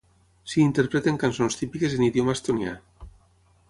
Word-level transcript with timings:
S'hi 0.53 0.63
interpreten 0.67 1.21
cançons 1.25 1.59
típiques 1.61 1.97
en 1.99 2.09
idioma 2.09 2.39
estonià. 2.39 2.77